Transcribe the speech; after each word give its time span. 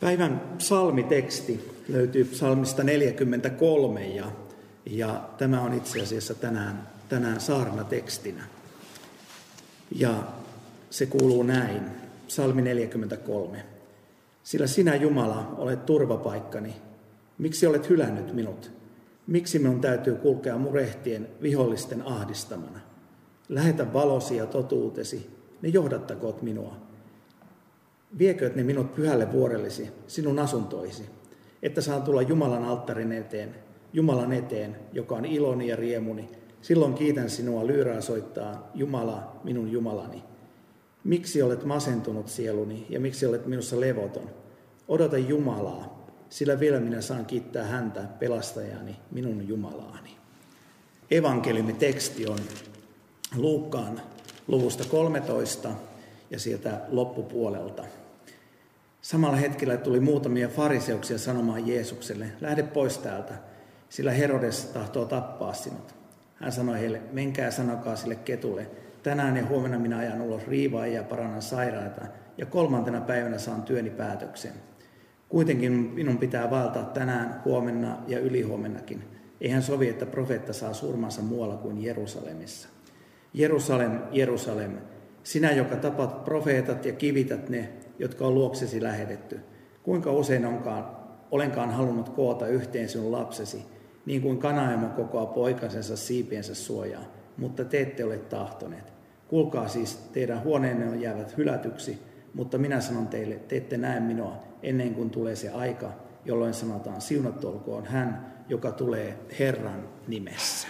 Päivän 0.00 0.40
psalmiteksti 0.58 1.70
löytyy 1.88 2.24
psalmista 2.24 2.84
43 2.84 4.06
ja, 4.06 4.32
ja 4.86 5.28
tämä 5.38 5.60
on 5.60 5.74
itse 5.74 6.02
asiassa 6.02 6.34
tänään, 6.34 6.88
tänään 7.08 7.40
saarnatekstinä. 7.40 8.44
Ja 9.94 10.22
se 10.90 11.06
kuuluu 11.06 11.42
näin, 11.42 11.82
psalmi 12.26 12.62
43. 12.62 13.64
Sillä 14.42 14.66
sinä 14.66 14.94
Jumala 14.94 15.54
olet 15.58 15.86
turvapaikkani. 15.86 16.74
Miksi 17.38 17.66
olet 17.66 17.90
hylännyt 17.90 18.34
minut? 18.34 18.70
Miksi 19.26 19.58
minun 19.58 19.80
täytyy 19.80 20.14
kulkea 20.14 20.58
murehtien 20.58 21.28
vihollisten 21.42 22.02
ahdistamana? 22.02 22.80
Lähetä 23.48 23.92
valosi 23.92 24.36
ja 24.36 24.46
totuutesi, 24.46 25.30
ne 25.62 25.68
johdattakoot 25.68 26.42
minua. 26.42 26.85
Viekööt 28.18 28.56
ne 28.56 28.62
minut 28.62 28.94
pyhälle 28.94 29.32
vuorellisi, 29.32 29.90
sinun 30.06 30.38
asuntoisi, 30.38 31.02
että 31.62 31.80
saan 31.80 32.02
tulla 32.02 32.22
Jumalan 32.22 32.64
alttarin 32.64 33.12
eteen, 33.12 33.54
Jumalan 33.92 34.32
eteen, 34.32 34.76
joka 34.92 35.14
on 35.14 35.24
iloni 35.24 35.68
ja 35.68 35.76
riemuni. 35.76 36.28
Silloin 36.62 36.94
kiitän 36.94 37.30
sinua 37.30 37.66
lyyrää 37.66 38.00
soittaa, 38.00 38.70
Jumala, 38.74 39.40
minun 39.44 39.72
Jumalani. 39.72 40.24
Miksi 41.04 41.42
olet 41.42 41.64
masentunut 41.64 42.28
sieluni 42.28 42.86
ja 42.88 43.00
miksi 43.00 43.26
olet 43.26 43.46
minussa 43.46 43.80
levoton? 43.80 44.30
Odota 44.88 45.18
Jumalaa, 45.18 46.06
sillä 46.30 46.60
vielä 46.60 46.80
minä 46.80 47.00
saan 47.00 47.26
kiittää 47.26 47.64
häntä, 47.64 48.00
pelastajani, 48.18 48.96
minun 49.10 49.48
Jumalaani. 49.48 50.10
Evankeliumiteksti 51.10 52.26
on 52.26 52.38
Luukkaan 53.36 54.00
luvusta 54.48 54.84
13 54.84 55.70
ja 56.30 56.38
sieltä 56.38 56.80
loppupuolelta. 56.88 57.84
Samalla 59.00 59.36
hetkellä 59.36 59.76
tuli 59.76 60.00
muutamia 60.00 60.48
fariseuksia 60.48 61.18
sanomaan 61.18 61.66
Jeesukselle, 61.66 62.26
lähde 62.40 62.62
pois 62.62 62.98
täältä, 62.98 63.34
sillä 63.88 64.12
Herodes 64.12 64.64
tahtoo 64.64 65.04
tappaa 65.04 65.54
sinut. 65.54 65.94
Hän 66.34 66.52
sanoi 66.52 66.80
heille, 66.80 67.00
menkää 67.12 67.50
sanokaa 67.50 67.96
sille 67.96 68.14
ketulle, 68.14 68.70
tänään 69.02 69.36
ja 69.36 69.46
huomenna 69.46 69.78
minä 69.78 69.98
ajan 69.98 70.20
ulos 70.20 70.46
riivaa 70.46 70.86
ja 70.86 71.02
parannan 71.02 71.42
sairaita, 71.42 72.06
ja 72.38 72.46
kolmantena 72.46 73.00
päivänä 73.00 73.38
saan 73.38 73.62
työni 73.62 73.90
päätöksen. 73.90 74.52
Kuitenkin 75.28 75.72
minun 75.72 76.18
pitää 76.18 76.50
valtaa 76.50 76.84
tänään, 76.84 77.42
huomenna 77.44 77.98
ja 78.06 78.18
ylihuomennakin. 78.18 79.04
Eihän 79.40 79.62
sovi, 79.62 79.88
että 79.88 80.06
profeetta 80.06 80.52
saa 80.52 80.72
surmansa 80.72 81.22
muualla 81.22 81.56
kuin 81.56 81.82
Jerusalemissa. 81.82 82.68
Jerusalem, 83.34 83.98
Jerusalem, 84.12 84.78
sinä, 85.26 85.52
joka 85.52 85.76
tapat 85.76 86.24
profeetat 86.24 86.84
ja 86.84 86.92
kivität 86.92 87.48
ne, 87.48 87.68
jotka 87.98 88.26
on 88.26 88.34
luoksesi 88.34 88.82
lähetetty. 88.82 89.40
Kuinka 89.82 90.12
usein 90.12 90.46
onkaan, 90.46 90.96
olenkaan 91.30 91.70
halunnut 91.70 92.08
koota 92.08 92.46
yhteen 92.46 92.88
sinun 92.88 93.12
lapsesi, 93.12 93.64
niin 94.06 94.22
kuin 94.22 94.38
kanaemo 94.38 94.88
kokoaa 94.88 95.26
poikasensa 95.26 95.96
siipiensä 95.96 96.54
suojaa, 96.54 97.04
mutta 97.36 97.64
te 97.64 97.80
ette 97.80 98.04
ole 98.04 98.18
tahtoneet. 98.18 98.92
Kuulkaa 99.28 99.68
siis, 99.68 99.96
teidän 99.96 100.44
huoneenne 100.44 100.88
on 100.88 101.00
jäävät 101.00 101.36
hylätyksi, 101.36 101.98
mutta 102.34 102.58
minä 102.58 102.80
sanon 102.80 103.08
teille, 103.08 103.34
te 103.34 103.56
ette 103.56 103.76
näe 103.76 104.00
minua 104.00 104.42
ennen 104.62 104.94
kuin 104.94 105.10
tulee 105.10 105.36
se 105.36 105.50
aika, 105.50 105.92
jolloin 106.24 106.54
sanotaan, 106.54 107.00
siunattu 107.00 107.48
olkoon 107.48 107.86
hän, 107.86 108.34
joka 108.48 108.72
tulee 108.72 109.18
Herran 109.38 109.88
nimessä. 110.08 110.68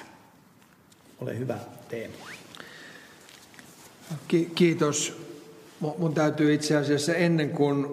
Ole 1.21 1.39
hyvä, 1.39 1.59
Teemu. 1.89 2.15
Ki- 4.29 4.51
kiitos. 4.55 5.27
Mun 5.99 6.15
täytyy 6.15 6.55
itse 6.55 6.77
asiassa 6.77 7.15
ennen 7.15 7.51
kuin 7.51 7.87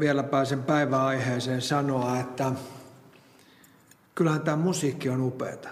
vielä 0.00 0.22
pääsen 0.22 0.62
päiväaiheeseen 0.62 1.62
sanoa, 1.62 2.18
että 2.18 2.52
kyllähän 4.14 4.40
tämä 4.40 4.56
musiikki 4.56 5.08
on 5.08 5.20
upeata. 5.20 5.68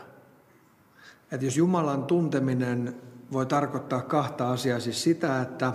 Että 1.33 1.47
jos 1.47 1.57
Jumalan 1.57 2.05
tunteminen 2.05 2.97
voi 3.33 3.47
tarkoittaa 3.47 4.03
kahta 4.03 4.53
asiaa, 4.53 4.81
siis 4.81 5.03
sitä, 5.03 5.43
että 5.43 5.73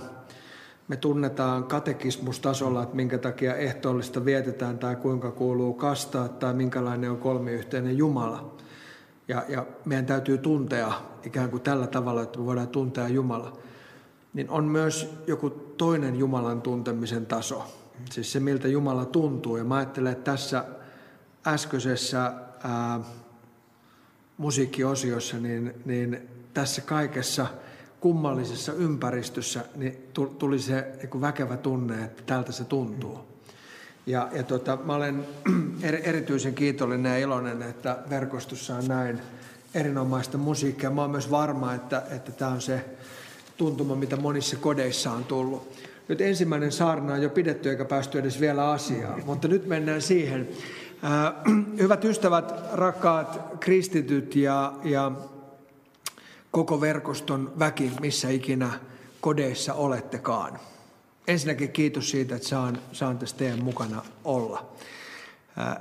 me 0.88 0.98
tunnetaan 0.98 1.64
katekismustasolla, 1.64 2.84
että 2.84 2.96
minkä 2.96 3.18
takia 3.18 3.56
ehtoollista 3.56 4.26
vietetään 4.26 4.80
tai 4.80 4.96
kuinka 4.96 5.32
kuuluu 5.32 5.74
kastaa 5.74 6.30
tai 6.30 6.54
minkälainen 6.54 7.12
on 7.12 7.18
kolmiyhteinen 7.18 7.98
Jumala. 7.98 8.56
Ja, 9.28 9.46
ja 9.50 9.66
meidän 9.86 10.06
täytyy 10.06 10.38
tuntea 10.38 10.94
ikään 11.24 11.50
kuin 11.50 11.62
tällä 11.62 11.88
tavalla, 11.88 12.22
että 12.22 12.40
me 12.40 12.46
voidaan 12.46 12.68
tuntea 12.68 13.08
Jumala 13.08 13.58
niin 14.36 14.50
on 14.50 14.66
myös 14.66 15.10
joku 15.28 15.50
toinen 15.50 16.16
Jumalan 16.16 16.62
tuntemisen 16.62 17.26
taso. 17.26 17.64
Siis 18.12 18.32
se, 18.32 18.40
miltä 18.40 18.68
Jumala 18.68 19.06
tuntuu. 19.06 19.58
Ja 19.58 19.64
mä 19.64 19.76
ajattelen, 19.76 20.12
että 20.12 20.32
tässä 20.32 20.66
äskeisessä 21.48 22.34
ää, 22.64 23.00
musiikkiosiossa, 24.38 25.38
niin, 25.38 25.74
niin 25.86 26.30
tässä 26.54 26.82
kaikessa 26.82 27.48
kummallisessa 28.00 28.74
ympäristössä 28.74 29.66
niin 29.76 29.98
tuli 30.40 30.60
se 30.60 30.92
niin 31.02 31.22
väkevä 31.22 31.58
tunne, 31.58 32.04
että 32.04 32.24
tältä 32.26 32.52
se 32.52 32.64
tuntuu. 32.64 33.20
Ja, 34.06 34.30
ja 34.34 34.44
tota, 34.44 34.78
mä 34.84 34.96
olen 34.96 35.28
erityisen 36.04 36.56
kiitollinen 36.56 37.12
ja 37.12 37.18
iloinen, 37.18 37.62
että 37.62 37.98
verkostossa 38.10 38.76
on 38.76 38.88
näin 38.88 39.22
erinomaista 39.74 40.38
musiikkia. 40.38 40.90
Mä 40.90 41.02
olen 41.02 41.12
myös 41.12 41.32
varma, 41.32 41.74
että, 41.74 42.04
että 42.10 42.32
tämä 42.32 42.52
on 42.52 42.62
se 42.62 42.86
tuntuma, 43.58 43.96
mitä 43.96 44.18
monissa 44.18 44.58
kodeissa 44.58 45.12
on 45.12 45.24
tullut. 45.24 45.72
Nyt 46.08 46.22
ensimmäinen 46.22 46.72
saarna 46.72 47.14
on 47.14 47.22
jo 47.22 47.30
pidetty 47.30 47.70
eikä 47.70 47.86
päästy 47.86 48.20
edes 48.20 48.40
vielä 48.40 48.72
asiaan, 48.72 49.22
mutta 49.26 49.48
nyt 49.48 49.66
mennään 49.68 50.02
siihen. 50.02 50.50
Äh, 51.04 51.34
hyvät 51.78 52.06
ystävät, 52.06 52.54
rakkaat 52.74 53.42
kristityt 53.60 54.36
ja, 54.36 54.74
ja 54.84 55.12
koko 56.52 56.82
verkoston 56.82 57.54
väki, 57.60 57.92
missä 58.02 58.30
ikinä 58.30 58.80
kodeissa 59.22 59.74
olettekaan. 59.74 60.60
Ensinnäkin 61.28 61.72
kiitos 61.72 62.12
siitä, 62.12 62.36
että 62.36 62.48
saan, 62.48 62.80
saan 62.92 63.18
tässä 63.18 63.38
teidän 63.38 63.64
mukana 63.64 64.02
olla. 64.24 64.66
Äh, 65.60 65.78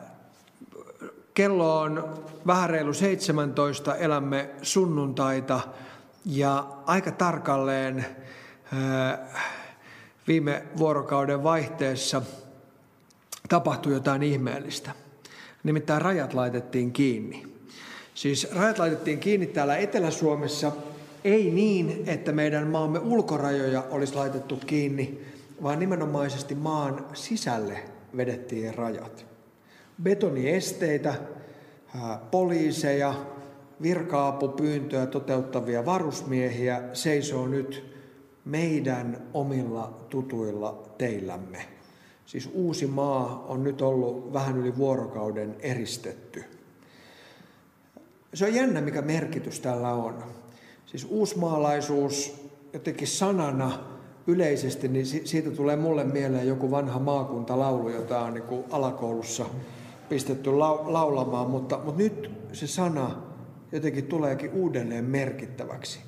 kello 1.35 1.81
on 1.81 2.15
vähän 2.47 2.71
reilu 2.71 2.95
17, 2.95 3.97
elämme 3.97 4.51
sunnuntaita– 4.63 5.61
ja 6.25 6.67
aika 6.87 7.11
tarkalleen 7.11 8.07
viime 10.29 10.63
vuorokauden 10.79 11.43
vaihteessa 11.43 12.23
tapahtui 13.49 13.93
jotain 13.93 14.23
ihmeellistä. 14.23 14.91
Nimittäin 15.65 16.03
rajat 16.03 16.35
laitettiin 16.35 16.93
kiinni. 16.93 17.47
Siis 18.15 18.53
rajat 18.55 18.79
laitettiin 18.79 19.19
kiinni 19.19 19.47
täällä 19.47 19.77
Etelä-Suomessa, 19.77 20.73
ei 21.25 21.51
niin, 21.51 22.05
että 22.07 22.33
meidän 22.33 22.67
maamme 22.67 22.99
ulkorajoja 22.99 23.85
olisi 23.91 24.15
laitettu 24.15 24.57
kiinni, 24.67 25.21
vaan 25.63 25.79
nimenomaisesti 25.79 26.55
maan 26.55 27.07
sisälle 27.15 27.79
vedettiin 28.17 28.75
rajat. 28.75 29.27
Betoniesteitä, 30.03 31.15
poliiseja, 32.31 33.15
virka-apupyyntöä 33.83 35.07
toteuttavia 35.07 35.85
varusmiehiä 35.85 36.83
seisoo 36.93 37.49
nyt 37.49 37.85
meidän 38.45 39.23
omilla 39.35 40.07
tutuilla 40.11 40.83
teillämme. 40.99 41.67
Siis 42.27 42.51
uusi 42.53 42.87
maa 42.87 43.45
on 43.49 43.65
nyt 43.65 43.83
ollut 43.83 44.33
vähän 44.33 44.59
yli 44.59 44.77
vuorokauden 44.77 45.57
eristetty. 45.61 46.45
Se 48.35 48.45
on 48.45 48.55
jännä, 48.55 48.81
mikä 48.81 49.03
merkitys 49.03 49.61
tällä 49.61 49.93
on. 49.93 50.25
Siis 50.87 51.07
uusmaalaisuus 51.11 52.45
jotenkin 52.73 53.09
sanana 53.09 53.79
yleisesti, 54.27 54.89
niin 54.89 55.07
siitä 55.07 55.51
tulee 55.51 55.77
mulle 55.77 56.05
mieleen 56.05 56.49
joku 56.49 56.71
vanha 56.71 56.99
maakuntalaulu, 56.99 57.89
jota 57.89 58.21
on 58.21 58.35
niin 58.35 58.65
alakoulussa 58.71 59.47
pistetty 60.09 60.51
laulamaan, 60.85 61.51
mutta, 61.51 61.81
mutta 61.85 62.03
nyt 62.03 62.31
se 62.53 62.67
sana 62.67 63.23
jotenkin 63.75 64.07
tuleekin 64.07 64.51
uudelleen 64.51 65.05
merkittäväksi. 65.05 66.01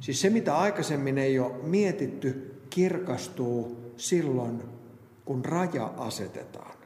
Siis 0.00 0.20
se, 0.20 0.30
mitä 0.30 0.56
aikaisemmin 0.56 1.18
ei 1.18 1.38
ole 1.38 1.62
mietitty, 1.62 2.54
kirkastuu 2.70 3.76
silloin, 3.96 4.62
kun 5.24 5.44
raja 5.44 5.94
asetetaan. 5.96 6.76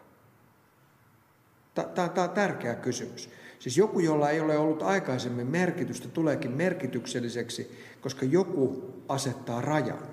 Tämä 1.75 2.25
on 2.25 2.31
tärkeä 2.31 2.75
kysymys. 2.75 3.31
Siis 3.59 3.77
joku, 3.77 4.00
jolla 4.00 4.31
ei 4.31 4.41
ole 4.41 4.59
ollut 4.59 4.82
aikaisemmin 4.82 5.47
merkitystä, 5.47 6.09
tuleekin 6.09 6.50
merkitykselliseksi, 6.50 7.79
koska 8.00 8.25
joku 8.25 8.94
asettaa 9.09 9.61
rajan. 9.61 10.09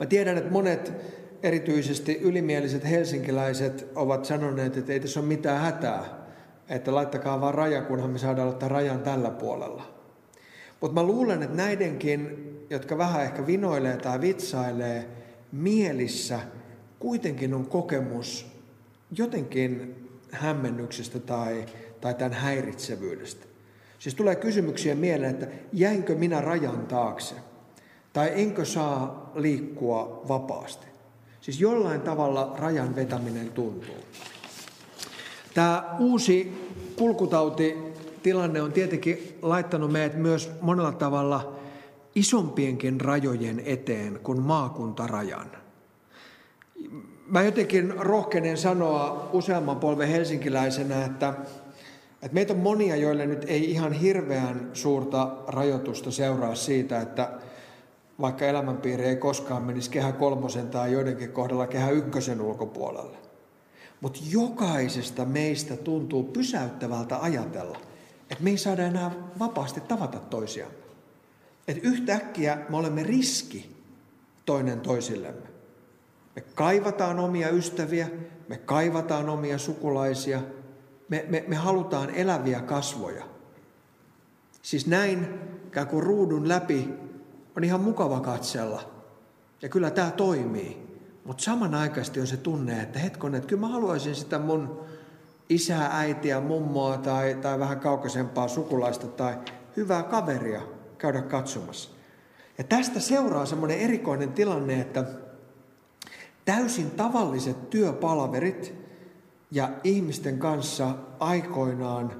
Mä 0.00 0.06
tiedän, 0.06 0.38
että 0.38 0.50
monet 0.50 0.92
erityisesti 1.42 2.18
ylimieliset 2.18 2.84
helsinkiläiset 2.84 3.88
ovat 3.94 4.24
sanoneet, 4.24 4.76
että 4.76 4.92
ei 4.92 5.00
tässä 5.00 5.20
ole 5.20 5.28
mitään 5.28 5.60
hätää 5.60 6.21
että 6.72 6.94
laittakaa 6.94 7.40
vaan 7.40 7.54
raja, 7.54 7.82
kunhan 7.82 8.10
me 8.10 8.18
saadaan 8.18 8.48
ottaa 8.48 8.68
rajan 8.68 9.00
tällä 9.00 9.30
puolella. 9.30 9.82
Mutta 10.80 10.94
mä 10.94 11.06
luulen, 11.06 11.42
että 11.42 11.56
näidenkin, 11.56 12.48
jotka 12.70 12.98
vähän 12.98 13.22
ehkä 13.22 13.46
vinoilee 13.46 13.96
tai 13.96 14.20
vitsailee, 14.20 15.08
mielissä 15.52 16.40
kuitenkin 16.98 17.54
on 17.54 17.66
kokemus 17.66 18.46
jotenkin 19.16 19.96
hämmennyksestä 20.30 21.20
tai, 21.20 21.64
tai 22.00 22.14
tämän 22.14 22.32
häiritsevyydestä. 22.32 23.46
Siis 23.98 24.14
tulee 24.14 24.36
kysymyksiä 24.36 24.94
mieleen, 24.94 25.30
että 25.30 25.46
jäinkö 25.72 26.14
minä 26.14 26.40
rajan 26.40 26.86
taakse? 26.86 27.34
Tai 28.12 28.32
enkö 28.34 28.64
saa 28.64 29.30
liikkua 29.34 30.24
vapaasti? 30.28 30.86
Siis 31.40 31.60
jollain 31.60 32.00
tavalla 32.00 32.54
rajan 32.58 32.96
vetäminen 32.96 33.50
tuntuu. 33.50 33.94
Tämä 35.54 35.96
uusi 35.98 36.52
kulkutautitilanne 36.96 38.62
on 38.62 38.72
tietenkin 38.72 39.38
laittanut 39.42 39.92
meidät 39.92 40.16
myös 40.16 40.50
monella 40.60 40.92
tavalla 40.92 41.56
isompienkin 42.14 43.00
rajojen 43.00 43.62
eteen 43.64 44.20
kuin 44.22 44.40
maakuntarajan. 44.40 45.50
Mä 47.26 47.42
jotenkin 47.42 47.94
rohkenen 47.98 48.56
sanoa 48.56 49.30
useamman 49.32 49.80
polven 49.80 50.08
helsinkiläisenä, 50.08 51.04
että, 51.04 51.34
että 52.12 52.34
meitä 52.34 52.52
on 52.52 52.58
monia, 52.58 52.96
joille 52.96 53.26
nyt 53.26 53.44
ei 53.48 53.70
ihan 53.70 53.92
hirveän 53.92 54.70
suurta 54.72 55.36
rajoitusta 55.48 56.10
seuraa 56.10 56.54
siitä, 56.54 57.00
että 57.00 57.30
vaikka 58.20 58.46
elämänpiiri 58.46 59.04
ei 59.04 59.16
koskaan 59.16 59.62
menisi 59.62 59.90
kehä 59.90 60.12
kolmosen 60.12 60.68
tai 60.68 60.92
joidenkin 60.92 61.32
kohdalla 61.32 61.66
kehä 61.66 61.90
ykkösen 61.90 62.40
ulkopuolelle. 62.40 63.31
Mutta 64.02 64.20
jokaisesta 64.30 65.24
meistä 65.24 65.76
tuntuu 65.76 66.24
pysäyttävältä 66.24 67.18
ajatella, 67.20 67.80
että 68.30 68.44
me 68.44 68.50
ei 68.50 68.58
saada 68.58 68.82
enää 68.82 69.10
vapaasti 69.38 69.80
tavata 69.80 70.18
toisiamme. 70.18 70.74
Että 71.68 71.88
yhtäkkiä 71.88 72.58
me 72.68 72.76
olemme 72.76 73.02
riski 73.02 73.76
toinen 74.44 74.80
toisillemme. 74.80 75.48
Me 76.36 76.42
kaivataan 76.54 77.18
omia 77.18 77.48
ystäviä, 77.48 78.10
me 78.48 78.56
kaivataan 78.56 79.28
omia 79.28 79.58
sukulaisia, 79.58 80.42
me, 81.08 81.24
me, 81.28 81.44
me 81.48 81.56
halutaan 81.56 82.10
eläviä 82.10 82.60
kasvoja. 82.60 83.24
Siis 84.62 84.86
näin, 84.86 85.28
ikään 85.66 85.86
kuin 85.86 86.02
ruudun 86.02 86.48
läpi, 86.48 86.88
on 87.56 87.64
ihan 87.64 87.80
mukava 87.80 88.20
katsella. 88.20 88.90
Ja 89.62 89.68
kyllä 89.68 89.90
tämä 89.90 90.10
toimii. 90.10 90.81
Mutta 91.24 91.44
samanaikaisesti 91.44 92.20
on 92.20 92.26
se 92.26 92.36
tunne, 92.36 92.82
että 92.82 92.98
hetkonen, 92.98 93.38
että 93.38 93.48
kyllä 93.48 93.60
mä 93.60 93.68
haluaisin 93.68 94.14
sitä 94.14 94.38
mun 94.38 94.80
isää, 95.48 95.98
äitiä, 95.98 96.40
mummoa 96.40 96.98
tai, 96.98 97.34
tai 97.34 97.58
vähän 97.58 97.80
kaukaisempaa 97.80 98.48
sukulaista 98.48 99.06
tai 99.06 99.34
hyvää 99.76 100.02
kaveria 100.02 100.62
käydä 100.98 101.22
katsomassa. 101.22 101.90
Ja 102.58 102.64
tästä 102.64 103.00
seuraa 103.00 103.46
semmoinen 103.46 103.78
erikoinen 103.78 104.32
tilanne, 104.32 104.80
että 104.80 105.04
täysin 106.44 106.90
tavalliset 106.90 107.70
työpalaverit 107.70 108.74
ja 109.50 109.70
ihmisten 109.84 110.38
kanssa 110.38 110.94
aikoinaan 111.18 112.12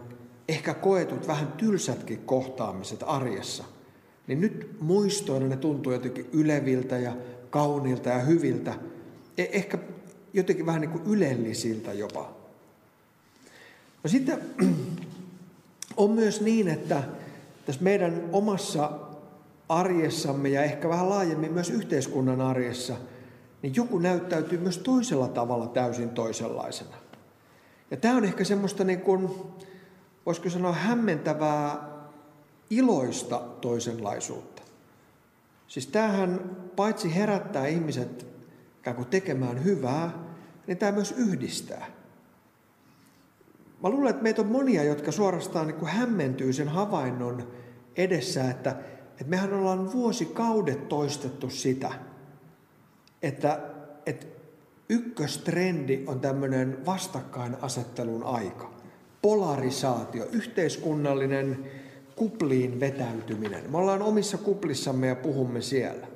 ehkä 0.48 0.75
koetut 0.75 1.28
vähän 1.28 1.52
tylsätkin 1.52 2.19
kohtaamiset 2.19 3.05
arjessa, 3.06 3.64
niin 4.26 4.40
nyt 4.40 4.76
muistoina 4.81 5.46
ne 5.46 5.56
tuntuu 5.56 5.93
jotenkin 5.93 6.28
yleviltä 6.32 6.98
ja 6.98 7.16
kauniilta 7.50 8.08
ja 8.08 8.19
hyviltä, 8.19 8.75
ehkä 9.38 9.79
jotenkin 10.32 10.67
vähän 10.67 10.81
niin 10.81 10.90
kuin 10.90 11.05
ylellisiltä 11.06 11.93
jopa. 11.93 12.32
No 14.05 14.11
sitten 14.11 14.43
on 15.96 16.11
myös 16.11 16.40
niin, 16.40 16.69
että 16.69 17.02
tässä 17.67 17.82
meidän 17.82 18.29
omassa 18.32 18.90
arjessamme 19.69 20.49
ja 20.49 20.62
ehkä 20.62 20.88
vähän 20.88 21.11
laajemmin 21.11 21.52
myös 21.52 21.70
yhteiskunnan 21.70 22.40
arjessa, 22.40 22.96
niin 23.62 23.76
joku 23.76 23.99
näyttäytyy 23.99 24.58
myös 24.58 24.79
toisella 24.79 25.29
tavalla 25.29 25.67
täysin 25.67 26.11
toisenlaisena. 26.11 26.96
Ja 27.90 27.96
tämä 27.96 28.17
on 28.17 28.25
ehkä 28.25 28.44
semmoista 28.44 28.84
niin 28.84 29.00
kuin, 29.00 29.31
voisiko 30.26 30.50
sanoa 30.50 30.73
hämmentävää 30.73 31.93
iloista 32.70 33.43
toisenlaisuutta. 33.61 34.62
Siis 35.69 35.87
tämähän 35.87 36.56
paitsi 36.76 37.14
herättää 37.14 37.67
ihmiset 37.67 38.31
ikään 38.82 38.96
kuin 38.96 39.08
tekemään 39.08 39.64
hyvää, 39.64 40.11
niin 40.67 40.79
tämä 40.79 40.93
myös 40.93 41.14
yhdistää. 41.17 41.87
Mä 43.82 43.88
luulen, 43.90 44.11
että 44.11 44.23
meitä 44.23 44.43
on 44.43 44.49
monia, 44.49 44.84
jotka 44.84 45.12
suorastaan 45.12 45.67
niin 45.67 45.79
kuin 45.79 45.90
hämmentyy 45.90 46.52
sen 46.52 46.69
havainnon 46.69 47.52
edessä, 47.96 48.50
että, 48.50 48.70
että 49.11 49.25
mehän 49.26 49.52
ollaan 49.52 49.93
vuosikaudet 49.93 50.88
toistettu 50.88 51.50
sitä, 51.50 51.93
että, 53.23 53.61
että 54.06 54.26
ykköstrendi 54.88 56.05
on 56.06 56.20
tämmöinen 56.20 56.87
vastakkainasettelun 56.87 58.23
aika. 58.23 58.73
Polarisaatio, 59.23 60.26
yhteiskunnallinen 60.32 61.70
kupliin 62.17 62.81
vetäytyminen. 62.81 63.70
Me 63.70 63.79
ollaan 63.79 64.02
omissa 64.02 64.38
kuplissamme 64.38 65.06
ja 65.06 65.17
puhumme 65.17 65.61
siellä. 65.61 66.11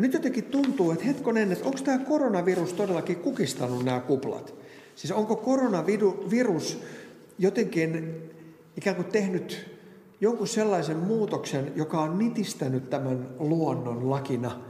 Ja 0.00 0.02
nyt 0.02 0.12
jotenkin 0.12 0.44
tuntuu, 0.44 0.90
että 0.90 1.04
hetkonen, 1.04 1.52
että 1.52 1.64
onko 1.64 1.78
tämä 1.84 1.98
koronavirus 1.98 2.72
todellakin 2.72 3.16
kukistanut 3.16 3.84
nämä 3.84 4.00
kuplat? 4.00 4.54
Siis 4.94 5.12
onko 5.12 5.36
koronavirus 5.36 6.80
jotenkin 7.38 8.14
ikään 8.76 8.96
kuin 8.96 9.08
tehnyt 9.08 9.76
jonkun 10.20 10.48
sellaisen 10.48 10.96
muutoksen, 10.96 11.72
joka 11.76 12.00
on 12.00 12.18
nitistänyt 12.18 12.90
tämän 12.90 13.28
luonnon 13.38 14.10
lakina 14.10 14.60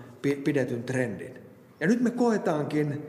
pidetyn 0.45 0.83
trendin. 0.83 1.39
Ja 1.81 1.87
nyt 1.87 2.01
me 2.01 2.11
koetaankin 2.11 3.03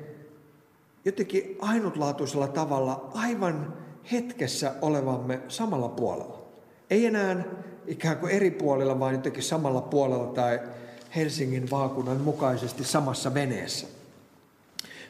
jotenkin 1.05 1.57
ainutlaatuisella 1.59 2.47
tavalla 2.47 3.09
aivan 3.13 3.73
hetkessä 4.11 4.73
olevamme 4.81 5.41
samalla 5.47 5.89
puolella. 5.89 6.41
Ei 6.89 7.05
enää 7.05 7.43
ikään 7.87 8.17
kuin 8.17 8.31
eri 8.31 8.51
puolilla, 8.51 8.99
vaan 8.99 9.13
jotenkin 9.13 9.43
samalla 9.43 9.81
puolella 9.81 10.27
tai 10.27 10.59
Helsingin 11.15 11.71
vaakunan 11.71 12.21
mukaisesti 12.21 12.83
samassa 12.83 13.33
veneessä. 13.33 13.87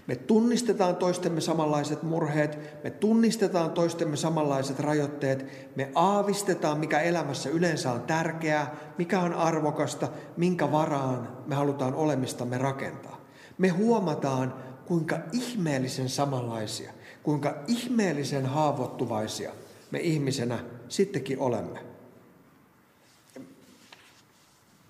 Me 0.08 0.16
tunnistetaan 0.16 0.96
toistemme 0.96 1.42
samanlaiset 1.42 2.04
murheet, 2.04 2.84
me 2.84 2.90
tunnistetaan 2.90 3.72
toistemme 3.72 4.18
samanlaiset 4.18 4.80
rajoitteet, 4.80 5.46
me 5.76 5.92
aavistetaan, 5.96 6.80
mikä 6.80 7.00
elämässä 7.00 7.50
yleensä 7.50 7.92
on 7.92 8.02
tärkeää, 8.02 8.76
mikä 8.98 9.20
on 9.20 9.34
arvokasta, 9.34 10.08
minkä 10.38 10.72
varaan 10.72 11.38
me 11.48 11.56
halutaan 11.56 11.96
olemistamme 11.96 12.58
rakentaa. 12.58 13.22
Me 13.58 13.68
huomataan, 13.68 14.54
kuinka 14.86 15.20
ihmeellisen 15.32 16.10
samanlaisia, 16.10 16.92
kuinka 17.24 17.56
ihmeellisen 17.68 18.46
haavoittuvaisia 18.46 19.52
me 19.92 20.00
ihmisenä 20.00 20.60
sittenkin 20.88 21.40
olemme. 21.40 21.91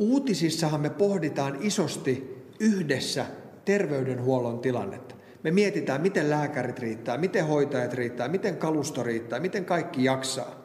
Uutisissahan 0.02 0.82
me 0.82 0.90
pohditaan 0.90 1.58
isosti 1.60 2.44
yhdessä 2.60 3.26
terveydenhuollon 3.66 4.60
tilannetta. 4.60 5.16
Me 5.44 5.52
mietitään, 5.52 6.02
miten 6.02 6.30
lääkärit 6.30 6.80
riittää, 6.80 7.18
miten 7.18 7.48
hoitajat 7.48 7.94
riittää, 7.94 8.28
miten 8.28 8.58
kalusto 8.58 9.04
riittää, 9.04 9.40
miten 9.40 9.66
kaikki 9.66 10.04
jaksaa. 10.04 10.64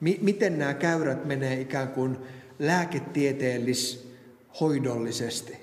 M- 0.00 0.20
miten 0.24 0.58
nämä 0.58 0.74
käyrät 0.74 1.24
menee 1.24 1.60
ikään 1.60 1.88
kuin 1.88 2.18
lääketieteellis 2.58 4.12
hoidollisesti. 4.60 5.56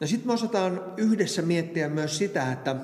No 0.00 0.06
sitten 0.06 0.28
me 0.28 0.32
osataan 0.32 0.82
yhdessä 0.96 1.42
miettiä 1.42 1.88
myös 1.88 2.18
sitä, 2.18 2.52
että 2.52 2.76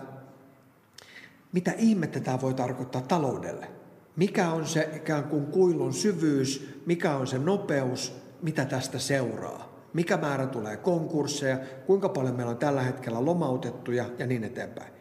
mitä 1.53 1.73
ihmettä 1.79 2.21
tämä 2.21 2.41
voi 2.41 2.55
tarkoittaa 2.55 3.03
taloudelle. 3.03 3.69
Mikä 4.17 4.51
on 4.51 4.67
se 4.67 4.89
ikään 4.97 5.25
kuin 5.25 5.47
kuilun 5.47 5.95
syvyys, 5.95 6.81
mikä 6.87 7.17
on 7.17 7.27
se 7.27 7.39
nopeus, 7.39 8.17
mitä 8.43 8.65
tästä 8.65 8.99
seuraa 8.99 9.72
mikä 9.93 10.17
määrä 10.17 10.47
tulee 10.47 10.77
konkursseja, 10.77 11.59
kuinka 11.87 12.09
paljon 12.09 12.35
meillä 12.35 12.51
on 12.51 12.59
tällä 12.59 12.83
hetkellä 12.83 13.25
lomautettuja 13.25 14.05
ja 14.19 14.27
niin 14.27 14.45
eteenpäin. 14.45 14.93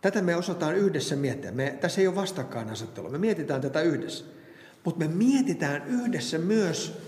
Tätä 0.00 0.22
me 0.22 0.36
osataan 0.36 0.76
yhdessä 0.76 1.16
miettiä. 1.16 1.52
Me, 1.52 1.78
tässä 1.80 2.00
ei 2.00 2.06
ole 2.06 2.16
vastakkainasettelua, 2.16 3.10
me 3.10 3.18
mietitään 3.18 3.60
tätä 3.60 3.80
yhdessä. 3.80 4.24
Mutta 4.84 4.98
me 4.98 5.08
mietitään 5.08 5.86
yhdessä 5.86 6.38
myös 6.38 6.98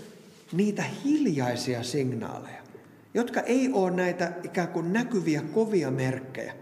niitä 0.51 0.83
hiljaisia 1.03 1.83
signaaleja, 1.83 2.61
jotka 3.13 3.41
ei 3.41 3.69
ole 3.73 3.91
näitä 3.91 4.31
ikään 4.43 4.67
kuin 4.67 4.93
näkyviä 4.93 5.41
kovia 5.41 5.91
merkkejä. 5.91 6.53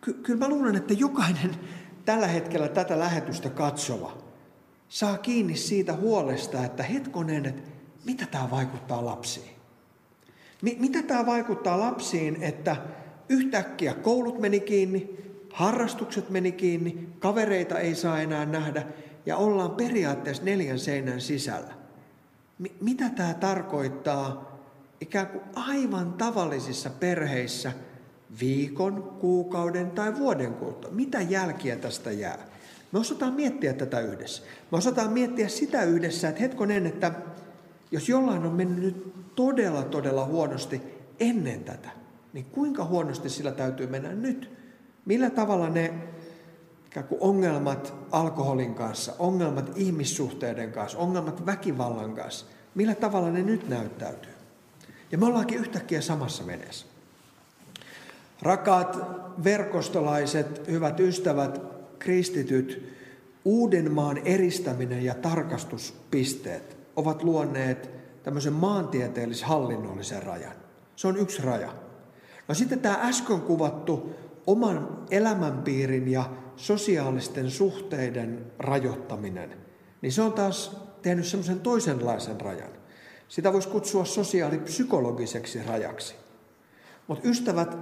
Ky- 0.00 0.14
kyllä 0.14 0.38
mä 0.38 0.48
luulen, 0.48 0.76
että 0.76 0.94
jokainen 0.94 1.50
tällä 2.04 2.26
hetkellä 2.26 2.68
tätä 2.68 2.98
lähetystä 2.98 3.50
katsova 3.50 4.24
saa 4.88 5.18
kiinni 5.18 5.56
siitä 5.56 5.92
huolesta, 5.92 6.64
että 6.64 6.82
hetkonen, 6.82 7.46
että 7.46 7.73
mitä 8.04 8.26
tämä 8.26 8.50
vaikuttaa 8.50 9.04
lapsiin? 9.04 9.54
Mitä 10.62 11.02
tämä 11.02 11.26
vaikuttaa 11.26 11.80
lapsiin, 11.80 12.42
että 12.42 12.76
yhtäkkiä 13.28 13.94
koulut 13.94 14.40
meni 14.40 14.60
kiinni, 14.60 15.10
harrastukset 15.52 16.30
meni 16.30 16.52
kiinni, 16.52 17.08
kavereita 17.18 17.78
ei 17.78 17.94
saa 17.94 18.20
enää 18.20 18.46
nähdä 18.46 18.86
ja 19.26 19.36
ollaan 19.36 19.70
periaatteessa 19.70 20.44
neljän 20.44 20.78
seinän 20.78 21.20
sisällä. 21.20 21.74
mitä 22.80 23.08
tämä 23.08 23.34
tarkoittaa 23.34 24.54
ikään 25.00 25.26
kuin 25.26 25.44
aivan 25.54 26.12
tavallisissa 26.12 26.90
perheissä 26.90 27.72
viikon, 28.40 29.16
kuukauden 29.20 29.90
tai 29.90 30.18
vuoden 30.18 30.54
kuluttua. 30.54 30.90
Mitä 30.90 31.20
jälkiä 31.20 31.76
tästä 31.76 32.10
jää? 32.10 32.38
Me 32.92 32.98
osataan 32.98 33.32
miettiä 33.32 33.72
tätä 33.72 34.00
yhdessä. 34.00 34.42
Me 34.72 34.78
osataan 34.78 35.12
miettiä 35.12 35.48
sitä 35.48 35.82
yhdessä, 35.82 36.28
että 36.28 36.40
hetkonen, 36.40 36.86
että 36.86 37.12
jos 37.94 38.08
jollain 38.08 38.46
on 38.46 38.52
mennyt 38.52 38.84
nyt 38.84 39.14
todella, 39.34 39.82
todella 39.82 40.24
huonosti 40.24 40.80
ennen 41.20 41.64
tätä, 41.64 41.88
niin 42.32 42.44
kuinka 42.44 42.84
huonosti 42.84 43.28
sillä 43.28 43.52
täytyy 43.52 43.86
mennä 43.86 44.12
nyt? 44.12 44.50
Millä 45.04 45.30
tavalla 45.30 45.68
ne 45.68 45.94
kuin 47.08 47.20
ongelmat 47.20 47.94
alkoholin 48.10 48.74
kanssa, 48.74 49.12
ongelmat 49.18 49.72
ihmissuhteiden 49.76 50.72
kanssa, 50.72 50.98
ongelmat 50.98 51.46
väkivallan 51.46 52.14
kanssa, 52.14 52.46
millä 52.74 52.94
tavalla 52.94 53.30
ne 53.30 53.42
nyt 53.42 53.68
näyttäytyy? 53.68 54.32
Ja 55.12 55.18
me 55.18 55.26
ollaankin 55.26 55.58
yhtäkkiä 55.58 56.00
samassa 56.00 56.46
veneessä. 56.46 56.86
Rakaat 58.42 58.98
verkostolaiset, 59.44 60.68
hyvät 60.68 61.00
ystävät, 61.00 61.60
kristityt, 61.98 62.94
Uudenmaan 63.44 64.18
eristäminen 64.18 65.04
ja 65.04 65.14
tarkastuspisteet 65.14 66.83
ovat 66.96 67.22
luonneet 67.22 67.90
tämmöisen 68.22 68.52
maantieteellis-hallinnollisen 68.52 70.22
rajan. 70.22 70.56
Se 70.96 71.08
on 71.08 71.16
yksi 71.16 71.42
raja. 71.42 71.72
No 72.48 72.54
sitten 72.54 72.80
tämä 72.80 72.98
äsken 73.02 73.40
kuvattu 73.40 74.10
oman 74.46 75.06
elämänpiirin 75.10 76.08
ja 76.08 76.30
sosiaalisten 76.56 77.50
suhteiden 77.50 78.52
rajoittaminen, 78.58 79.56
niin 80.02 80.12
se 80.12 80.22
on 80.22 80.32
taas 80.32 80.76
tehnyt 81.02 81.26
semmoisen 81.26 81.60
toisenlaisen 81.60 82.40
rajan. 82.40 82.70
Sitä 83.28 83.52
voisi 83.52 83.68
kutsua 83.68 84.04
sosiaalipsykologiseksi 84.04 85.62
rajaksi. 85.62 86.14
Mutta 87.06 87.28
ystävät, 87.28 87.76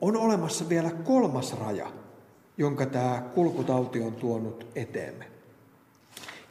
on 0.00 0.16
olemassa 0.16 0.68
vielä 0.68 0.90
kolmas 0.90 1.58
raja, 1.60 1.92
jonka 2.58 2.86
tämä 2.86 3.22
kulkutauti 3.34 4.02
on 4.02 4.12
tuonut 4.12 4.66
eteemme. 4.74 5.33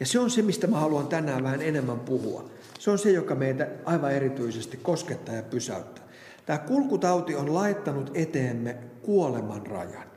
Ja 0.04 0.08
se 0.08 0.20
on 0.20 0.30
se, 0.30 0.42
mistä 0.42 0.68
mä 0.68 0.80
haluan 0.80 1.08
tänään 1.08 1.44
vähän 1.44 1.62
enemmän 1.62 2.00
puhua. 2.00 2.50
Se 2.80 2.92
on 2.92 3.00
se, 3.00 3.12
joka 3.12 3.36
meitä 3.36 3.68
aivan 3.86 4.12
erityisesti 4.12 4.78
koskettaa 4.78 5.36
ja 5.36 5.44
pysäyttää. 5.44 6.04
Tämä 6.46 6.60
kulkutauti 6.60 7.36
on 7.36 7.54
laittanut 7.54 8.12
eteemme 8.14 8.78
kuoleman 9.02 9.68
rajan. 9.68 10.08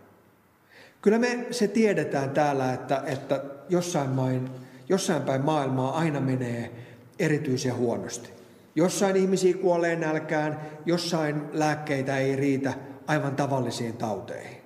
Kyllä 1.03 1.19
me 1.19 1.47
se 1.51 1.69
tiedetään 1.69 2.31
täällä, 2.31 2.73
että, 2.73 3.03
että 3.07 3.45
jossain, 3.69 4.11
main, 4.11 4.51
jossain 4.89 5.23
päin 5.23 5.45
maailmaa 5.45 5.99
aina 5.99 6.21
menee 6.21 6.71
erityisen 7.19 7.77
huonosti. 7.77 8.31
Jossain 8.75 9.17
ihmisiä 9.17 9.55
kuolee 9.55 9.97
nälkään, 9.97 10.61
jossain 10.87 11.43
lääkkeitä 11.53 12.19
ei 12.19 12.37
riitä 12.37 12.75
aivan 13.07 13.37
tavallisiin 13.37 13.97
tauteihin. 13.97 14.59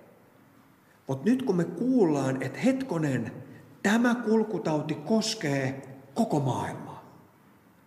Mutta 1.07 1.31
nyt 1.31 1.43
kun 1.43 1.57
me 1.57 1.65
kuullaan, 1.65 2.43
että 2.43 2.59
hetkonen, 2.59 3.33
tämä 3.83 4.15
kulkutauti 4.15 4.95
koskee 4.95 5.83
koko 6.15 6.41
maailmaa, 6.41 7.05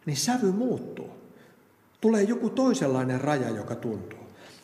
niin 0.05 0.17
sävy 0.17 0.51
muuttuu. 0.51 1.09
Tulee 2.01 2.23
joku 2.23 2.49
toisenlainen 2.49 3.21
raja, 3.21 3.49
joka 3.49 3.75
tuntuu. 3.75 4.19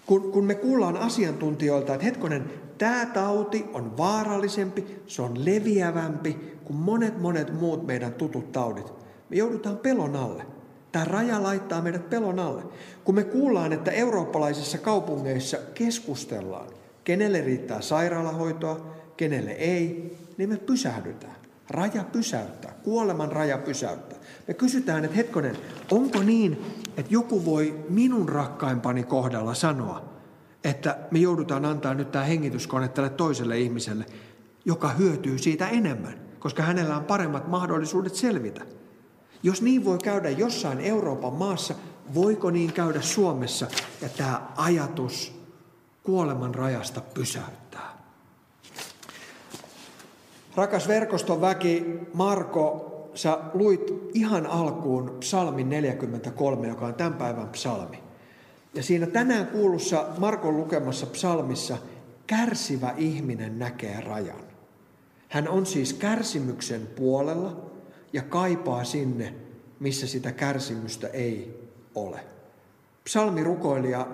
Kun, 0.06 0.32
kun 0.32 0.46
me 0.46 0.56
kuullaan 0.56 0.98
asiantuntijoilta, 0.98 1.94
että 1.94 2.06
hetkonen, 2.06 2.52
tämä 2.78 3.06
tauti 3.06 3.66
on 3.74 3.98
vaarallisempi, 3.98 5.02
se 5.08 5.22
on 5.22 5.46
leviävämpi 5.46 6.58
kuin 6.64 6.78
monet 6.78 7.22
monet 7.22 7.60
muut 7.60 7.88
meidän 7.88 8.14
tutut 8.14 8.52
taudit, 8.52 8.94
me 9.30 9.36
joudutaan 9.36 9.78
pelon 9.78 10.16
alle. 10.16 10.46
Tämä 10.92 11.06
raja 11.06 11.44
laittaa 11.44 11.82
meidät 11.82 12.10
pelon 12.10 12.40
alle. 12.40 12.62
Kun 13.04 13.16
me 13.16 13.24
kuullaan, 13.24 13.74
että 13.74 13.92
eurooppalaisissa 13.92 14.78
kaupungeissa 14.78 15.58
keskustellaan, 15.74 16.68
kenelle 17.04 17.42
riittää 17.42 17.82
sairaalahoitoa, 17.82 18.94
kenelle 19.18 19.52
ei, 19.52 20.18
niin 20.40 20.50
me 20.50 20.58
pysähdytään. 20.58 21.36
Raja 21.70 22.04
pysäyttää, 22.04 22.74
kuoleman 22.84 23.32
raja 23.32 23.58
pysäyttää. 23.58 24.20
Me 24.48 24.54
kysytään, 24.54 25.06
että 25.06 25.18
hetkonen, 25.18 25.58
onko 25.92 26.24
niin, 26.24 26.66
että 26.98 27.14
joku 27.14 27.46
voi 27.46 27.86
minun 27.90 28.30
rakkaimpani 28.30 29.04
kohdalla 29.04 29.54
sanoa, 29.54 30.06
että 30.64 30.98
me 31.12 31.20
joudutaan 31.20 31.66
antaa 31.66 31.94
nyt 31.94 32.12
tämä 32.12 32.26
hengityskone 32.26 32.88
tälle 32.88 33.10
toiselle 33.10 33.60
ihmiselle, 33.60 34.06
joka 34.66 34.90
hyötyy 34.90 35.38
siitä 35.38 35.68
enemmän, 35.68 36.14
koska 36.40 36.64
hänellä 36.64 36.98
on 36.98 37.06
paremmat 37.06 37.48
mahdollisuudet 37.48 38.16
selvitä. 38.16 38.62
Jos 39.44 39.62
niin 39.62 39.86
voi 39.86 39.98
käydä 39.98 40.30
jossain 40.30 40.80
Euroopan 40.80 41.34
maassa, 41.34 41.76
voiko 42.14 42.52
niin 42.52 42.74
käydä 42.74 43.02
Suomessa? 43.02 43.68
Ja 44.02 44.10
tämä 44.10 44.42
ajatus 44.56 45.42
kuoleman 46.04 46.56
rajasta 46.56 47.02
pysäyttää. 47.02 47.59
Rakas 50.60 50.88
verkoston 50.88 51.42
väki, 51.42 51.86
Marko, 52.14 53.10
sä 53.14 53.40
luit 53.54 53.82
ihan 54.14 54.46
alkuun 54.46 55.18
psalmin 55.20 55.70
43, 55.70 56.68
joka 56.68 56.86
on 56.86 56.94
tämän 56.94 57.14
päivän 57.14 57.50
psalmi. 57.50 58.04
Ja 58.74 58.84
siinä 58.84 59.08
tänään 59.08 59.48
kuulussa 59.48 60.06
Markon 60.18 60.58
lukemassa 60.58 61.06
psalmissa 61.06 61.78
kärsivä 62.28 62.94
ihminen 62.98 63.60
näkee 63.60 64.02
rajan. 64.02 64.44
Hän 65.30 65.50
on 65.50 65.66
siis 65.66 65.94
kärsimyksen 65.94 66.88
puolella, 66.88 67.72
ja 68.14 68.22
kaipaa 68.22 68.84
sinne, 68.84 69.34
missä 69.80 70.08
sitä 70.08 70.32
kärsimystä 70.32 71.08
ei 71.08 71.70
ole. 71.96 72.20
Psalmirukoilija 73.04 74.08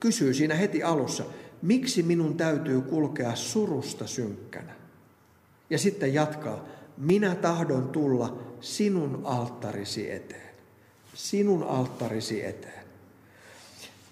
kysyy 0.00 0.34
siinä 0.34 0.54
heti 0.54 0.82
alussa, 0.82 1.24
miksi 1.62 2.02
minun 2.02 2.36
täytyy 2.36 2.80
kulkea 2.80 3.34
surusta 3.34 4.06
synkkänä? 4.06 4.77
Ja 5.70 5.78
sitten 5.78 6.14
jatkaa, 6.14 6.64
minä 6.96 7.34
tahdon 7.34 7.88
tulla 7.88 8.38
sinun 8.60 9.20
alttarisi 9.24 10.12
eteen. 10.12 10.54
Sinun 11.14 11.62
alttarisi 11.62 12.44
eteen. 12.44 12.84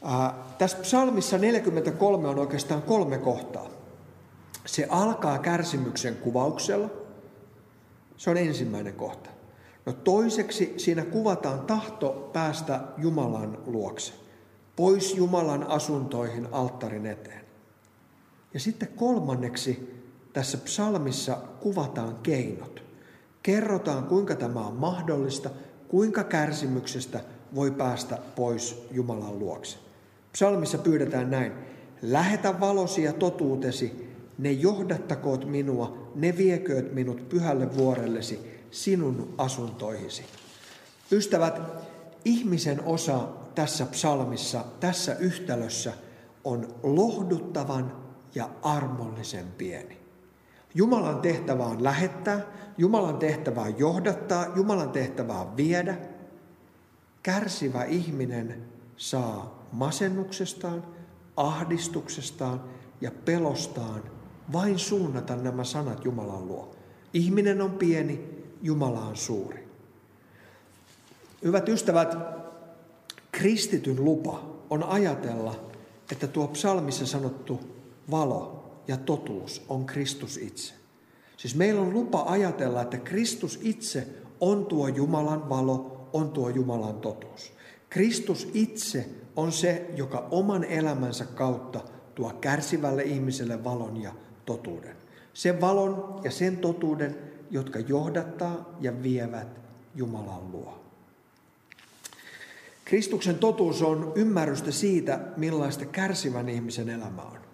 Ää, 0.02 0.34
tässä 0.58 0.78
psalmissa 0.78 1.38
43 1.38 2.28
on 2.28 2.38
oikeastaan 2.38 2.82
kolme 2.82 3.18
kohtaa. 3.18 3.70
Se 4.66 4.86
alkaa 4.90 5.38
kärsimyksen 5.38 6.16
kuvauksella– 6.16 6.90
se 8.16 8.30
on 8.30 8.36
ensimmäinen 8.36 8.94
kohta. 8.94 9.30
No 9.86 9.92
toiseksi 9.92 10.74
siinä 10.76 11.04
kuvataan 11.04 11.60
tahto 11.60 12.30
päästä 12.32 12.80
Jumalan 12.98 13.58
luokse, 13.66 14.12
pois 14.76 15.14
Jumalan 15.14 15.62
asuntoihin 15.62 16.48
alttarin 16.52 17.06
eteen. 17.06 17.44
Ja 18.54 18.60
sitten 18.60 18.88
kolmanneksi 18.88 19.95
tässä 20.36 20.58
psalmissa 20.58 21.38
kuvataan 21.60 22.18
keinot. 22.22 22.82
Kerrotaan, 23.42 24.04
kuinka 24.04 24.34
tämä 24.34 24.66
on 24.66 24.74
mahdollista, 24.74 25.50
kuinka 25.88 26.24
kärsimyksestä 26.24 27.20
voi 27.54 27.70
päästä 27.70 28.18
pois 28.34 28.86
Jumalan 28.90 29.38
luokse. 29.38 29.78
Psalmissa 30.32 30.78
pyydetään 30.78 31.30
näin. 31.30 31.52
Lähetä 32.02 32.60
valosi 32.60 33.02
ja 33.02 33.12
totuutesi, 33.12 34.16
ne 34.38 34.52
johdattakoot 34.52 35.44
minua, 35.44 36.10
ne 36.14 36.36
viekööt 36.36 36.94
minut 36.94 37.28
pyhälle 37.28 37.76
vuorellesi, 37.76 38.64
sinun 38.70 39.34
asuntoihisi. 39.38 40.22
Ystävät, 41.12 41.60
ihmisen 42.24 42.84
osa 42.84 43.28
tässä 43.54 43.86
psalmissa, 43.86 44.64
tässä 44.80 45.14
yhtälössä 45.14 45.92
on 46.44 46.74
lohduttavan 46.82 47.96
ja 48.34 48.50
armollisen 48.62 49.46
pieni. 49.58 50.05
Jumalan 50.76 51.20
tehtävä 51.20 51.64
on 51.64 51.84
lähettää, 51.84 52.40
Jumalan 52.78 53.18
tehtävä 53.18 53.60
on 53.60 53.78
johdattaa, 53.78 54.46
Jumalan 54.56 54.90
tehtävä 54.90 55.40
on 55.40 55.56
viedä. 55.56 55.96
Kärsivä 57.22 57.84
ihminen 57.84 58.64
saa 58.96 59.66
masennuksestaan, 59.72 60.84
ahdistuksestaan 61.36 62.64
ja 63.00 63.10
pelostaan 63.24 64.02
vain 64.52 64.78
suunnata 64.78 65.36
nämä 65.36 65.64
sanat 65.64 66.04
Jumalan 66.04 66.48
luo. 66.48 66.74
Ihminen 67.14 67.62
on 67.62 67.70
pieni, 67.70 68.44
Jumala 68.62 69.00
on 69.00 69.16
suuri. 69.16 69.68
Hyvät 71.44 71.68
ystävät, 71.68 72.16
kristityn 73.32 74.04
lupa 74.04 74.42
on 74.70 74.82
ajatella, 74.82 75.70
että 76.12 76.26
tuo 76.26 76.48
psalmissa 76.48 77.06
sanottu 77.06 77.60
valo 78.10 78.65
ja 78.88 78.96
totuus 78.96 79.64
on 79.68 79.86
Kristus 79.86 80.36
itse. 80.36 80.74
Siis 81.36 81.54
meillä 81.54 81.80
on 81.80 81.94
lupa 81.94 82.24
ajatella, 82.26 82.82
että 82.82 82.98
Kristus 82.98 83.58
itse 83.62 84.06
on 84.40 84.66
tuo 84.66 84.88
Jumalan 84.88 85.48
valo, 85.48 86.08
on 86.12 86.30
tuo 86.30 86.48
Jumalan 86.48 87.00
totuus. 87.00 87.52
Kristus 87.90 88.48
itse 88.54 89.08
on 89.36 89.52
se, 89.52 89.90
joka 89.96 90.28
oman 90.30 90.64
elämänsä 90.64 91.24
kautta 91.24 91.80
tuo 92.14 92.30
kärsivälle 92.40 93.02
ihmiselle 93.02 93.64
valon 93.64 94.02
ja 94.02 94.12
totuuden. 94.44 94.96
Sen 95.34 95.60
valon 95.60 96.20
ja 96.24 96.30
sen 96.30 96.56
totuuden, 96.56 97.18
jotka 97.50 97.78
johdattaa 97.78 98.76
ja 98.80 99.02
vievät 99.02 99.48
Jumalan 99.94 100.52
luo. 100.52 100.80
Kristuksen 102.84 103.38
totuus 103.38 103.82
on 103.82 104.12
ymmärrystä 104.14 104.70
siitä, 104.72 105.20
millaista 105.36 105.84
kärsivän 105.84 106.48
ihmisen 106.48 106.88
elämä 106.88 107.22
on. 107.22 107.45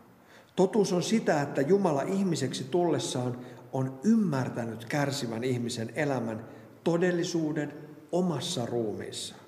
Totuus 0.56 0.92
on 0.92 1.02
sitä, 1.02 1.42
että 1.42 1.61
Jumala 1.61 2.02
ihmiseksi 2.02 2.64
tullessaan 2.64 3.38
on 3.73 4.00
ymmärtänyt 4.04 4.85
kärsivän 4.85 5.44
ihmisen 5.44 5.92
elämän 5.94 6.44
todellisuuden 6.85 7.75
omassa 8.12 8.66
ruumiissaan. 8.66 9.40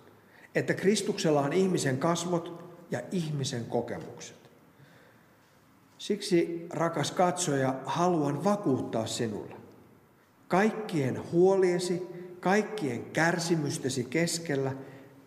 Että 0.55 0.75
Kristuksella 0.75 1.41
on 1.41 1.53
ihmisen 1.53 1.99
kasvot 1.99 2.65
ja 2.91 3.01
ihmisen 3.13 3.65
kokemukset. 3.65 4.37
Siksi, 5.99 6.67
rakas 6.71 7.11
katsoja, 7.11 7.75
haluan 7.87 8.45
vakuuttaa 8.45 9.07
sinulle. 9.07 9.57
Kaikkien 10.49 11.33
huoliesi, 11.33 12.03
kaikkien 12.41 13.05
kärsimystesi 13.05 14.05
keskellä, 14.05 14.73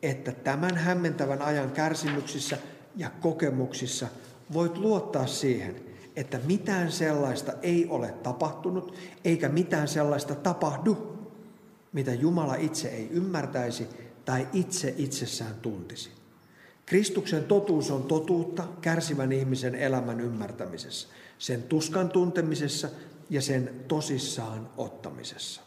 että 0.01 0.31
tämän 0.31 0.77
hämmentävän 0.77 1.41
ajan 1.41 1.71
kärsimyksissä 1.71 2.57
ja 2.95 3.09
kokemuksissa 3.09 4.07
voit 4.53 4.77
luottaa 4.77 5.27
siihen, 5.27 5.75
että 6.15 6.39
mitään 6.47 6.91
sellaista 6.91 7.53
ei 7.61 7.87
ole 7.89 8.11
tapahtunut, 8.11 8.93
eikä 9.25 9.49
mitään 9.49 9.87
sellaista 9.87 10.35
tapahdu, 10.35 11.17
mitä 11.93 12.13
Jumala 12.13 12.55
itse 12.55 12.87
ei 12.87 13.09
ymmärtäisi 13.11 13.87
tai 14.25 14.47
itse 14.53 14.93
itsessään 14.97 15.55
tuntisi. 15.61 16.09
Kristuksen 16.85 17.43
totuus 17.43 17.91
on 17.91 18.03
totuutta 18.03 18.67
kärsivän 18.81 19.31
ihmisen 19.31 19.75
elämän 19.75 20.19
ymmärtämisessä, 20.19 21.07
sen 21.39 21.63
tuskan 21.63 22.09
tuntemisessa 22.09 22.89
ja 23.29 23.41
sen 23.41 23.69
tosissaan 23.87 24.69
ottamisessa. 24.77 25.61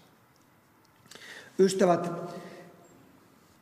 Ystävät, 1.59 2.11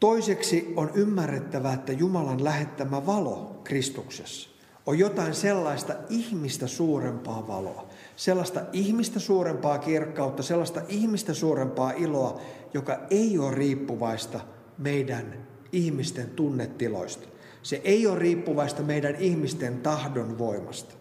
toiseksi 0.01 0.73
on 0.77 0.91
ymmärrettävä, 0.95 1.73
että 1.73 1.93
Jumalan 1.93 2.45
lähettämä 2.45 3.07
valo 3.07 3.61
Kristuksessa 3.65 4.58
on 4.89 4.99
jotain 4.99 5.35
sellaista 5.35 5.95
ihmistä 6.09 6.67
suurempaa 6.67 7.49
valoa, 7.49 7.87
sellaista 8.17 8.61
ihmistä 8.73 9.21
suurempaa 9.21 9.79
kirkkautta, 9.79 10.43
sellaista 10.43 10.81
ihmistä 10.89 11.35
suurempaa 11.35 11.91
iloa, 11.91 12.41
joka 12.75 12.99
ei 13.11 13.39
ole 13.39 13.55
riippuvaista 13.55 14.41
meidän 14.79 15.47
ihmisten 15.73 16.31
tunnetiloista. 16.31 17.29
Se 17.63 17.81
ei 17.85 18.07
ole 18.07 18.19
riippuvaista 18.19 18.83
meidän 18.83 19.17
ihmisten 19.17 19.81
tahdon 19.81 20.39
voimasta. 20.39 20.95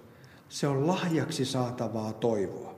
Se 0.49 0.67
on 0.67 0.87
lahjaksi 0.87 1.45
saatavaa 1.45 2.13
toivoa. 2.13 2.75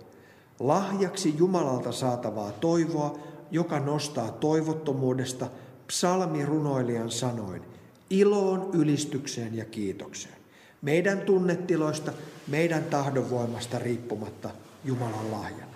Lahjaksi 0.60 1.36
Jumalalta 1.38 1.92
saatavaa 1.92 2.52
toivoa, 2.52 3.20
joka 3.52 3.80
nostaa 3.80 4.32
toivottomuudesta 4.32 5.48
psalmirunoilijan 5.88 7.12
sanoin 7.12 7.62
iloon, 8.10 8.70
ylistykseen 8.74 9.56
ja 9.56 9.66
kiitokseen. 9.66 10.39
Meidän 10.82 11.22
tunnetiloista, 11.22 12.12
meidän 12.48 12.84
tahdonvoimasta 12.84 13.80
riippumatta 13.80 14.50
Jumalan 14.86 15.32
lahjana. 15.32 15.74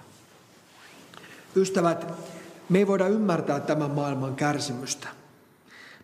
Ystävät, 1.56 2.14
me 2.70 2.78
ei 2.80 2.88
voida 2.88 3.08
ymmärtää 3.08 3.60
tämän 3.60 3.92
maailman 3.92 4.36
kärsimystä. 4.36 5.08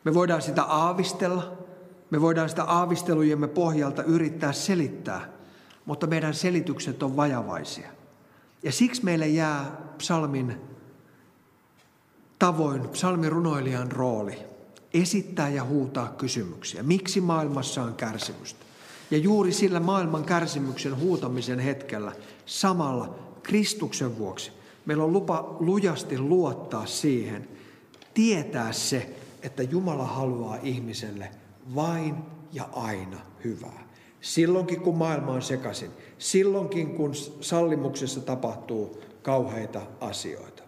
Me 0.03 0.13
voidaan 0.13 0.41
sitä 0.41 0.63
aavistella, 0.63 1.57
me 2.09 2.21
voidaan 2.21 2.49
sitä 2.49 2.63
aavistelujemme 2.63 3.47
pohjalta 3.47 4.03
yrittää 4.03 4.53
selittää, 4.53 5.29
mutta 5.85 6.07
meidän 6.07 6.33
selitykset 6.33 7.03
on 7.03 7.17
vajavaisia. 7.17 7.89
Ja 8.63 8.71
siksi 8.71 9.03
meille 9.03 9.27
jää 9.27 9.71
psalmin 9.97 10.61
tavoin, 12.39 12.89
psalmin 12.89 13.31
runoilijan 13.31 13.91
rooli, 13.91 14.39
esittää 14.93 15.49
ja 15.49 15.63
huutaa 15.63 16.07
kysymyksiä. 16.07 16.83
Miksi 16.83 17.21
maailmassa 17.21 17.83
on 17.83 17.95
kärsimystä? 17.95 18.65
Ja 19.11 19.17
juuri 19.17 19.51
sillä 19.51 19.79
maailman 19.79 20.23
kärsimyksen 20.23 20.99
huutamisen 20.99 21.59
hetkellä 21.59 22.11
samalla 22.45 23.15
Kristuksen 23.43 24.17
vuoksi 24.17 24.51
meillä 24.85 25.03
on 25.03 25.13
lupa 25.13 25.55
lujasti 25.59 26.19
luottaa 26.19 26.85
siihen, 26.85 27.47
tietää 28.13 28.71
se, 28.71 29.15
että 29.41 29.63
Jumala 29.63 30.05
haluaa 30.05 30.57
ihmiselle 30.63 31.31
vain 31.75 32.15
ja 32.53 32.69
aina 32.73 33.17
hyvää. 33.43 33.87
Silloinkin 34.21 34.81
kun 34.81 34.97
maailma 34.97 35.31
on 35.31 35.41
sekaisin, 35.41 35.91
silloinkin 36.17 36.95
kun 36.95 37.15
sallimuksessa 37.41 38.21
tapahtuu 38.21 39.01
kauheita 39.21 39.81
asioita. 40.01 40.63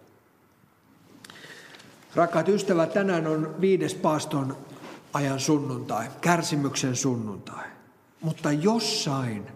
Rakkaat 2.14 2.48
ystävät, 2.48 2.92
tänään 2.92 3.26
on 3.26 3.54
viides 3.60 3.94
paaston 3.94 4.56
ajan 5.12 5.40
sunnuntai, 5.40 6.06
kärsimyksen 6.20 6.96
sunnuntai. 6.96 7.64
Mutta 8.22 8.52
jossain 8.52 9.46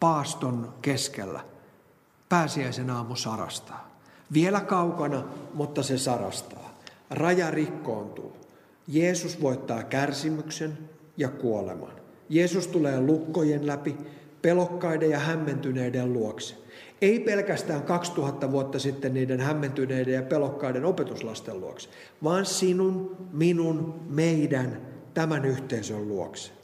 paaston 0.00 0.74
keskellä 0.82 1.40
pääsiäisen 2.28 2.90
aamu 2.90 3.16
sarastaa. 3.16 3.98
Vielä 4.32 4.60
kaukana, 4.60 5.24
mutta 5.54 5.82
se 5.82 5.98
sarastaa. 5.98 6.78
Raja 7.10 7.50
rikkoontuu. 7.50 8.36
Jeesus 8.88 9.42
voittaa 9.42 9.82
kärsimyksen 9.82 10.78
ja 11.16 11.28
kuoleman. 11.28 11.92
Jeesus 12.28 12.66
tulee 12.66 13.00
lukkojen 13.00 13.66
läpi, 13.66 13.96
pelokkaiden 14.42 15.10
ja 15.10 15.18
hämmentyneiden 15.18 16.12
luokse. 16.12 16.54
Ei 17.02 17.20
pelkästään 17.20 17.82
2000 17.82 18.50
vuotta 18.50 18.78
sitten 18.78 19.14
niiden 19.14 19.40
hämmentyneiden 19.40 20.14
ja 20.14 20.22
pelokkaiden 20.22 20.84
opetuslasten 20.84 21.60
luokse, 21.60 21.88
vaan 22.24 22.46
sinun, 22.46 23.16
minun, 23.32 24.00
meidän, 24.08 24.80
tämän 25.14 25.44
yhteisön 25.44 26.08
luokse. 26.08 26.63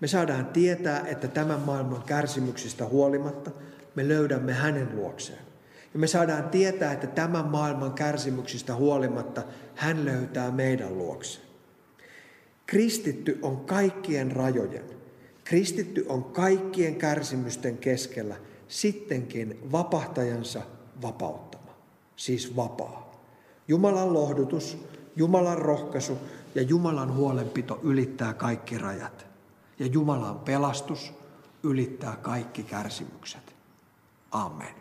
Me 0.00 0.06
saadaan 0.06 0.46
tietää, 0.46 1.06
että 1.06 1.28
tämän 1.28 1.60
maailman 1.60 2.02
kärsimyksistä 2.02 2.86
huolimatta 2.86 3.50
me 3.94 4.08
löydämme 4.08 4.52
hänen 4.52 4.96
luokseen. 4.96 5.38
Ja 5.94 6.00
me 6.00 6.06
saadaan 6.06 6.48
tietää, 6.48 6.92
että 6.92 7.06
tämän 7.06 7.46
maailman 7.46 7.92
kärsimyksistä 7.92 8.74
huolimatta 8.74 9.42
hän 9.74 10.04
löytää 10.04 10.50
meidän 10.50 10.98
luokseen. 10.98 11.46
Kristitty 12.66 13.38
on 13.42 13.56
kaikkien 13.56 14.32
rajojen. 14.32 14.84
Kristitty 15.44 16.06
on 16.08 16.24
kaikkien 16.24 16.96
kärsimysten 16.96 17.78
keskellä 17.78 18.36
sittenkin 18.68 19.58
vapahtajansa 19.72 20.62
vapauttama, 21.02 21.74
siis 22.16 22.56
vapaa. 22.56 23.24
Jumalan 23.68 24.12
lohdutus, 24.12 24.78
Jumalan 25.16 25.58
rohkaisu 25.58 26.18
ja 26.54 26.62
Jumalan 26.62 27.14
huolenpito 27.14 27.80
ylittää 27.82 28.34
kaikki 28.34 28.78
rajat. 28.78 29.29
Ja 29.80 29.86
Jumalan 29.86 30.38
pelastus 30.38 31.12
ylittää 31.62 32.16
kaikki 32.16 32.62
kärsimykset. 32.62 33.56
Amen. 34.30 34.79